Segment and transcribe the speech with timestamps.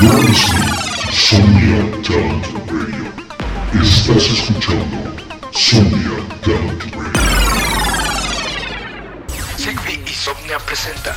[0.00, 0.72] You're listening
[1.12, 3.04] Sonia Talent Radio.
[3.82, 4.96] Estás escuchando
[5.52, 7.20] Sonia Talent Radio.
[9.58, 11.14] Sigby y Somnia presenta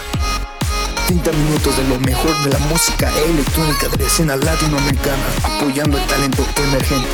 [1.08, 6.06] 30 minutos de lo mejor de la música electrónica de la escena latinoamericana, apoyando el
[6.08, 7.08] talento emergente.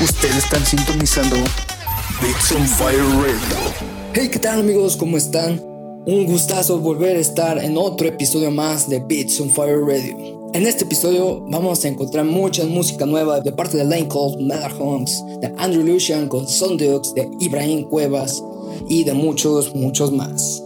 [0.00, 1.36] Ustedes están sintonizando
[2.22, 3.74] Beats on Fire Radio.
[4.14, 4.96] Hey, ¿qué tal amigos?
[4.96, 5.69] ¿Cómo están?
[6.10, 10.50] Un gustazo volver a estar en otro episodio más de Beats on Fire Radio.
[10.52, 15.22] En este episodio vamos a encontrar mucha música nueva de parte de Lane Miller Holmes,
[15.40, 18.42] de Andrew Lucian con Sundux, de Ibrahim Cuevas
[18.88, 20.60] y de muchos, muchos más.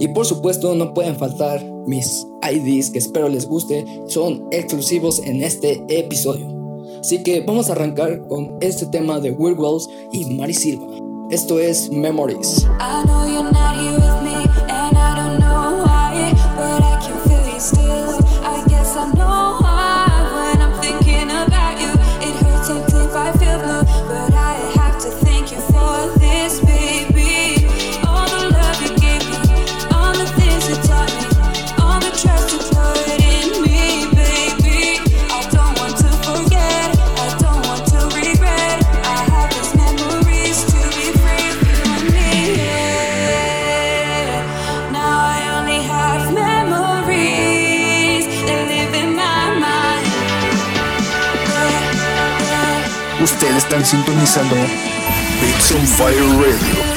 [0.00, 5.42] Y por supuesto no pueden faltar mis IDs que espero les guste, son exclusivos en
[5.42, 6.48] este episodio.
[6.98, 10.86] Así que vamos a arrancar con este tema de Will Wells y Mari Silva.
[11.30, 12.66] Esto es Memories.
[12.80, 14.17] I know you're not
[53.68, 54.56] están sintonizando
[55.42, 56.87] Beats on Fire Radio.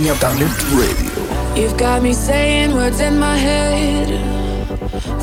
[0.00, 1.12] Talent Radio.
[1.54, 4.08] You've got me saying words in my head,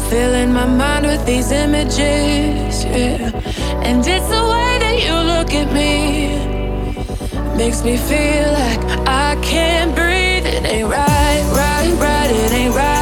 [0.08, 3.32] filling my mind with these images, yeah.
[3.82, 6.38] And it's the way that you look at me,
[7.58, 10.46] makes me feel like I can't breathe.
[10.46, 12.30] It ain't right, right, right.
[12.30, 12.97] It ain't right,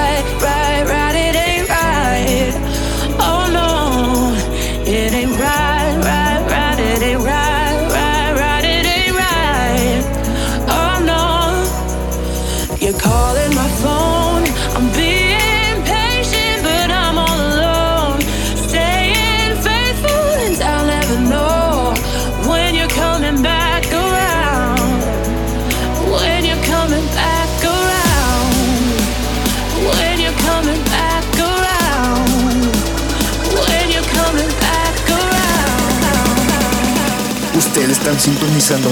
[38.20, 38.90] sintonizando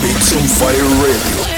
[0.00, 1.51] Beats on Fire Radio.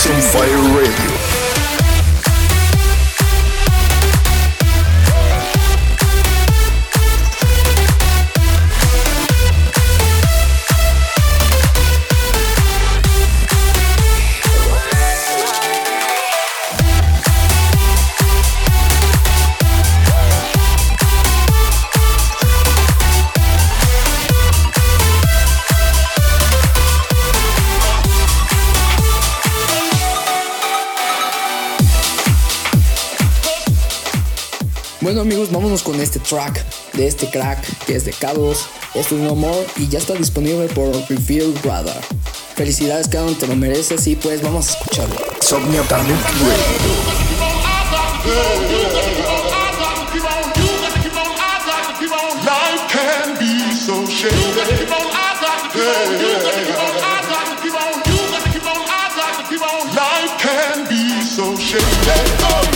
[0.00, 1.19] Beats on Fire Radio.
[35.82, 38.56] Con este track de este crack que es de K2.
[38.94, 42.00] Esto es No More y ya está disponible por Reveal Radar.
[42.54, 45.16] Felicidades, K2, te lo mereces y pues vamos a escucharlo.
[45.40, 46.20] Somnia Talent
[59.94, 62.69] Life can be so shady.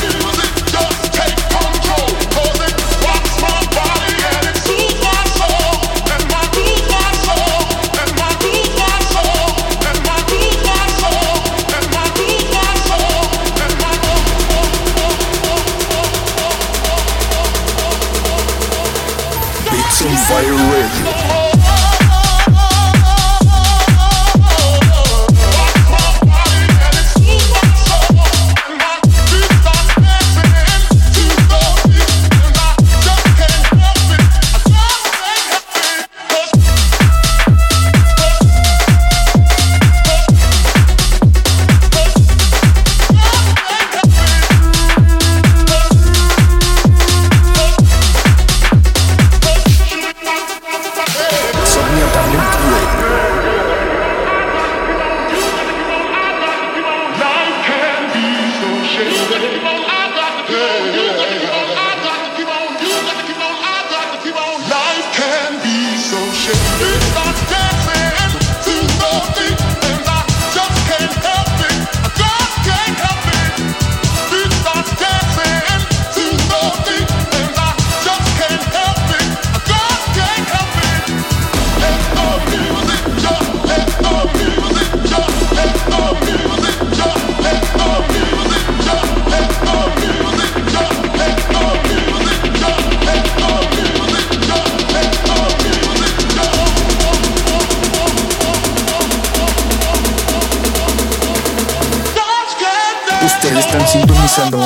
[103.44, 104.58] Ustedes están sintonizando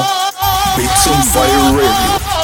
[0.77, 2.38] Beats on Fire Radio.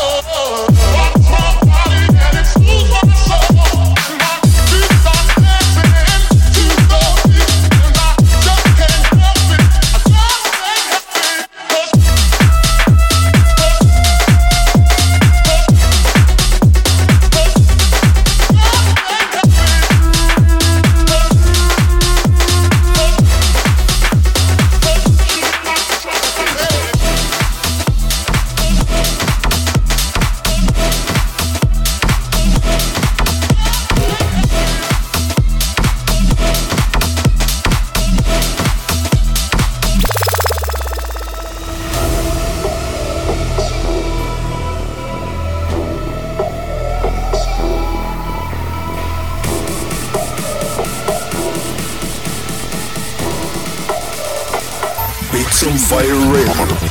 [55.55, 56.84] Some fire rain.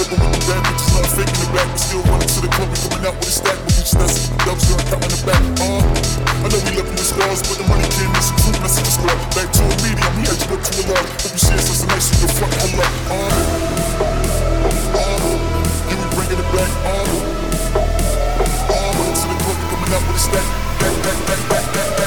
[0.00, 1.44] Fucking with the bad bitches, the
[1.76, 3.60] still running to the club, we coming out with a stack.
[4.48, 4.64] Dubs,
[5.12, 5.44] the back.
[5.60, 5.84] Uh,
[6.40, 8.64] I know we left in the stars, but the money came in some food, and
[8.64, 9.20] I squad.
[9.36, 11.04] Back to a medium, he had to to a lot.
[11.04, 12.80] Hope you see us as a nice, you can fuck up.
[13.12, 13.28] Uh,
[14.96, 15.20] uh,
[16.32, 16.72] it back.
[16.80, 17.04] Uh,
[18.72, 20.48] uh, running to the club, we coming out with a stack.
[20.80, 22.00] Back, back, back, back, back,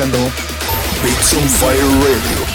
[0.00, 0.30] Alexander.
[1.02, 2.49] Beats on Fire Radio.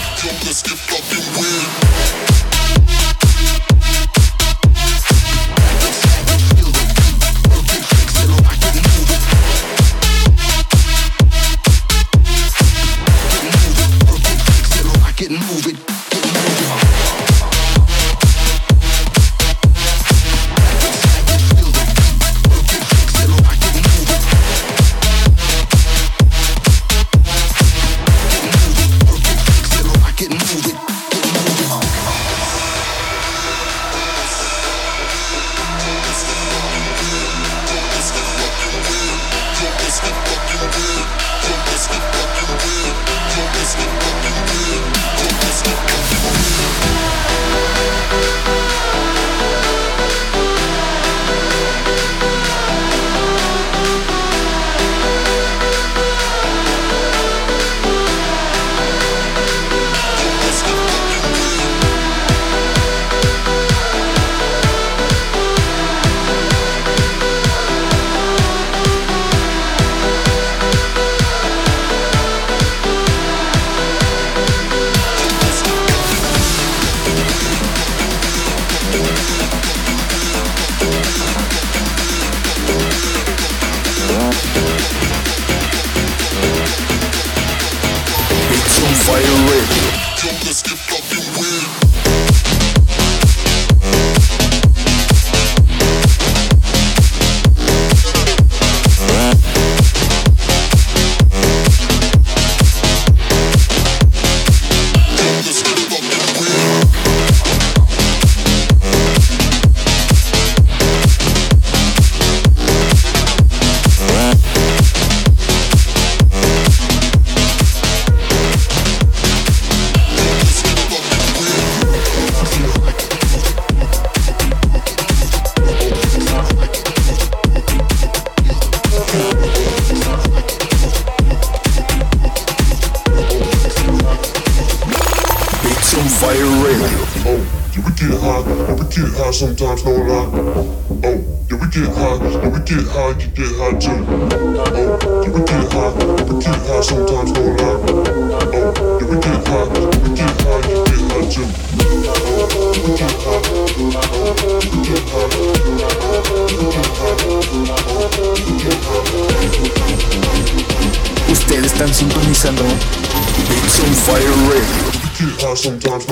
[165.56, 166.04] sometimes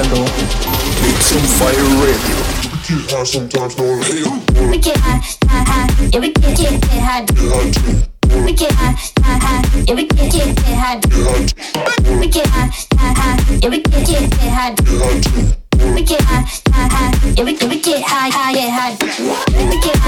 [0.00, 0.24] Crescendo.
[1.04, 2.36] It's on fire radio.
[4.70, 6.08] We get high high, high, high.
[6.12, 7.24] Yeah, we get, get, get high.
[8.44, 9.84] We get high, high, high.
[9.86, 11.00] Yeah, we get, get, get high.
[12.18, 13.58] We get high, high, high.
[13.62, 14.74] Yeah, we get, get, get high.
[15.94, 17.32] We get high, high, high.
[17.36, 18.96] Yeah, we, we get high, high, high.
[19.68, 19.99] We get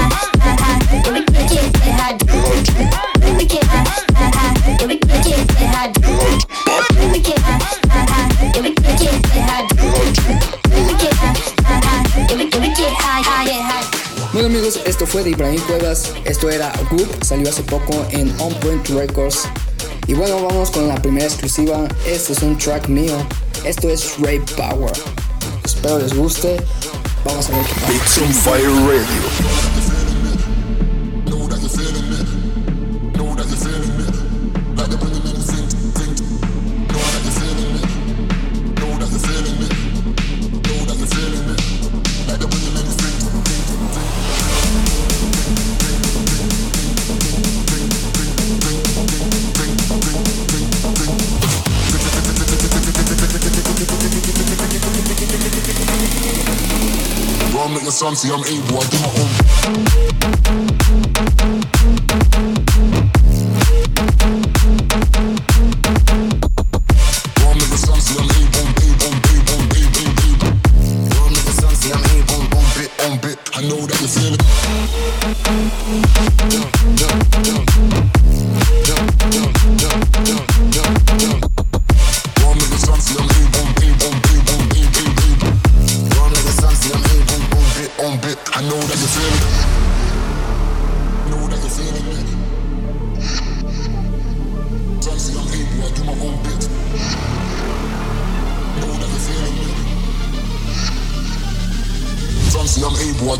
[14.73, 16.11] Pues, esto fue de Ibrahim Cuevas.
[16.25, 19.41] Esto era Good, salió hace poco en On Point Records.
[20.07, 21.87] Y bueno, vamos con la primera exclusiva.
[22.07, 23.13] Este es un track mío.
[23.63, 24.91] Esto es Ray Power.
[25.63, 26.57] Espero les guste.
[27.23, 28.21] Vamos a ver qué pasa.
[28.41, 29.72] Fire Radio.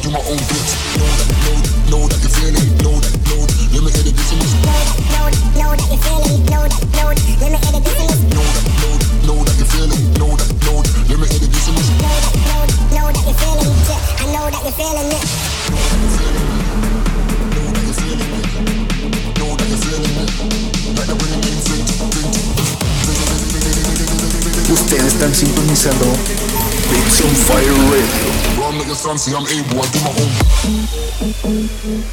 [0.04, 0.83] do my own bits.
[29.36, 30.10] I'm able, I do my
[32.04, 32.13] own.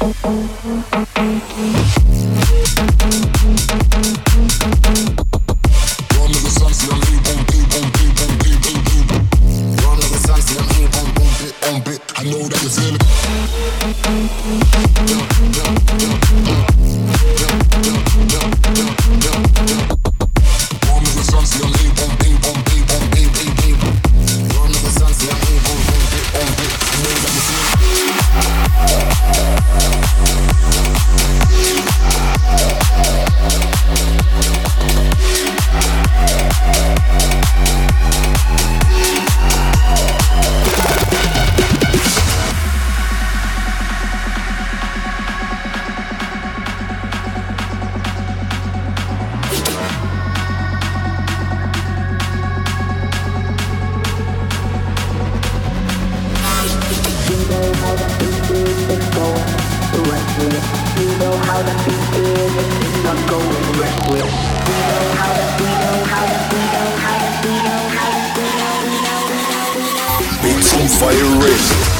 [71.01, 71.90] Fire Radio.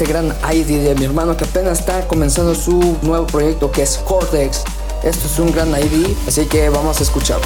[0.00, 3.98] este gran ID de mi hermano que apenas está comenzando su nuevo proyecto que es
[3.98, 4.62] Cortex.
[5.02, 7.44] Esto es un gran ID, así que vamos a escucharlo.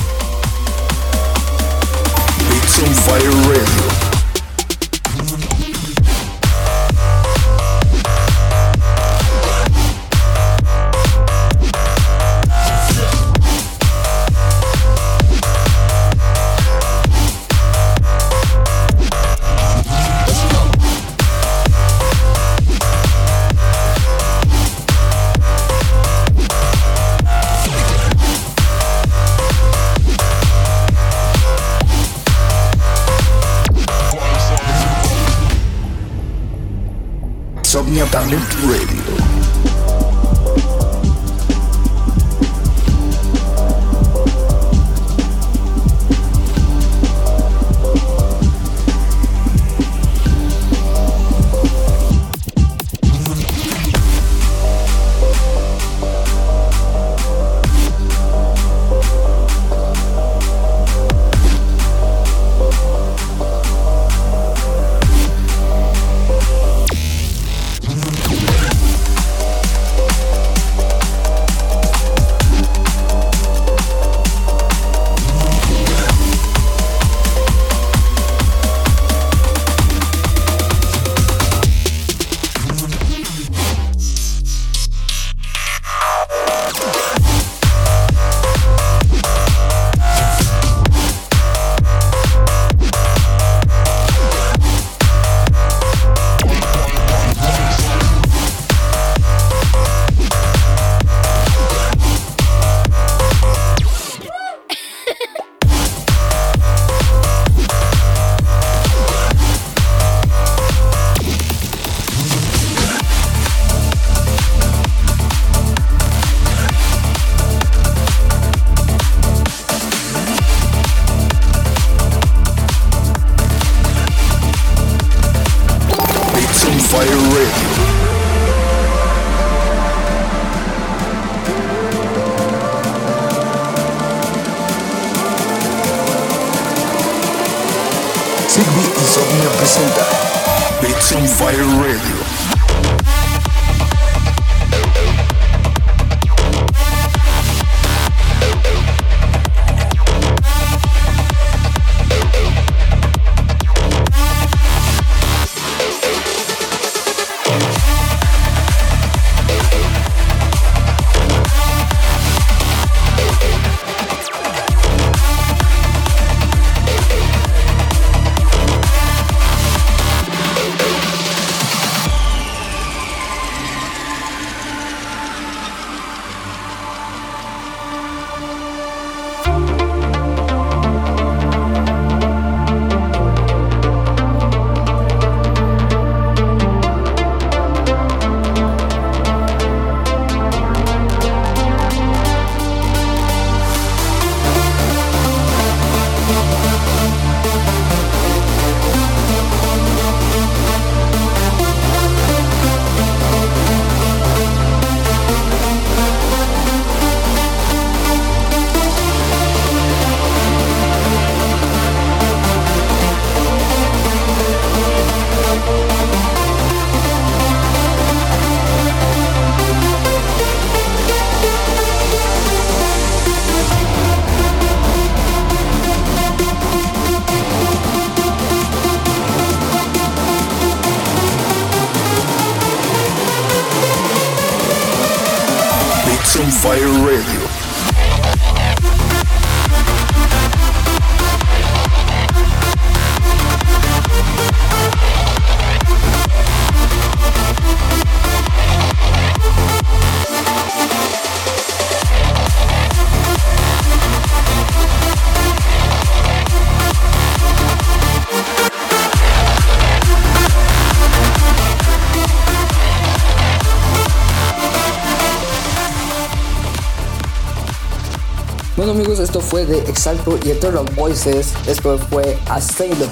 [269.66, 271.53] De Exalto y Eternal Voices.
[271.66, 273.09] Esto fue Asylum.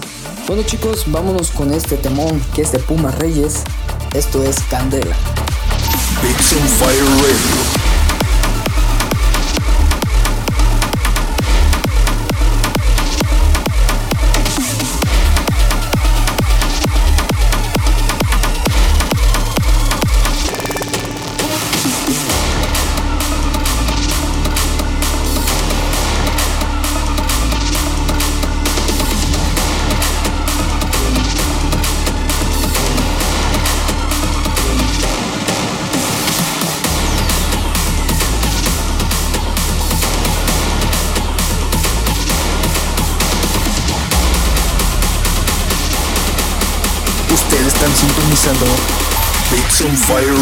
[0.46, 3.62] Bueno chicos, vámonos con este temón que es de Puma Reyes.
[4.14, 5.16] Esto es Candela.
[50.12, 50.41] Fire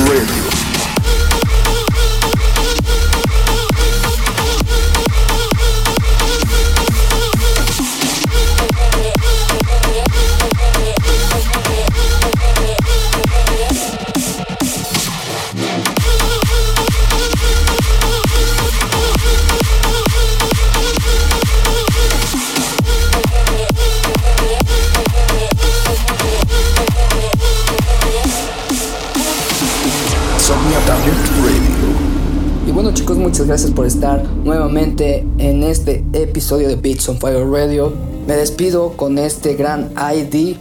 [33.50, 37.92] gracias por estar nuevamente en este episodio de Beats on Fire Radio.
[38.28, 40.54] Me despido con este gran ID,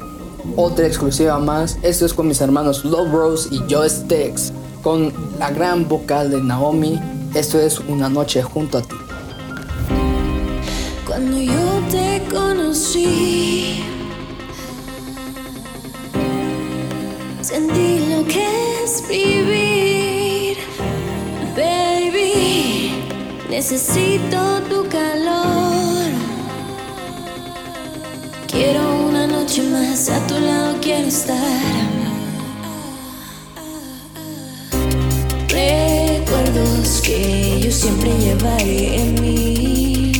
[0.55, 1.77] otra exclusiva más.
[1.83, 6.41] Esto es con mis hermanos Love Rose y Joe Stex, con la gran vocal de
[6.41, 6.99] Naomi.
[7.35, 8.95] Esto es Una noche junto a ti.
[11.05, 13.83] Cuando yo te conocí,
[17.39, 20.18] sentí lo que es vivir,
[23.49, 26.05] Necesito tu calor.
[28.47, 31.35] Quiero una noche más a tu lado, quiero estar.
[35.47, 40.11] Recuerdos que yo siempre llevaré en mí.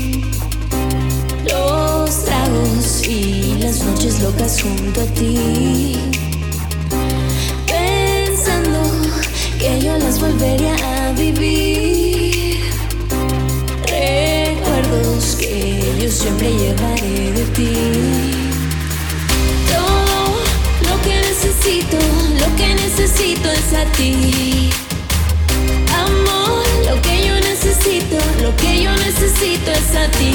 [1.44, 6.00] Los tragos y las noches locas junto a ti.
[7.68, 8.82] Pensando
[9.60, 10.76] que yo las volvería
[11.08, 11.69] a vivir.
[16.20, 17.74] siempre llevaré de ti.
[19.72, 20.36] Todo
[20.90, 21.98] lo que necesito,
[22.42, 24.70] lo que necesito es a ti.
[25.96, 30.34] Amor, lo que yo necesito, lo que yo necesito es a ti.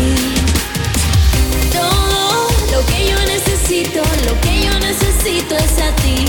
[1.71, 6.25] Todo lo que yo necesito, lo que yo necesito es a ti.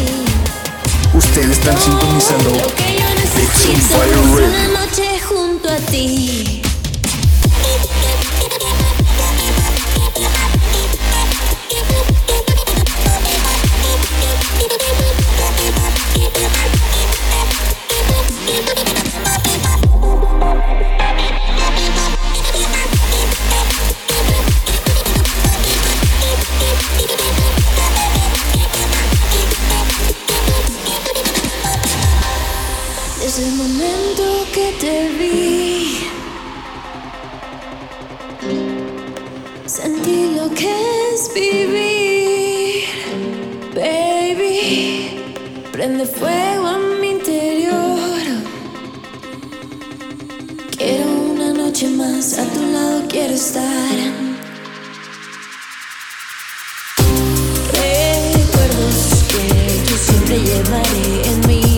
[1.14, 2.50] Ustedes están sintonizando.
[2.50, 6.65] Lo que yo necesito es una noche junto a ti.
[60.28, 61.75] They your money in me.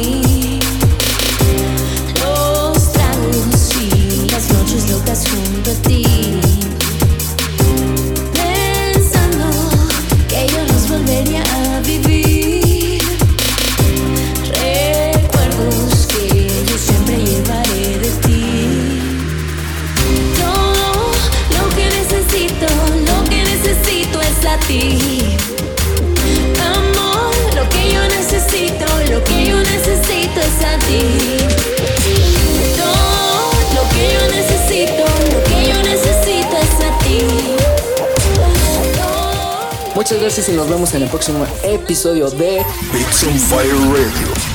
[40.07, 44.46] Muchas gracias y nos vemos en el próximo episodio de Beats on Fire Radio.